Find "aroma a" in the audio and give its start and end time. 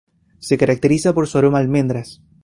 1.37-1.61